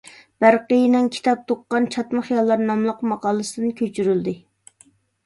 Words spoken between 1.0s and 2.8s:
«كىتاب تۇغقان چاتما خىياللار»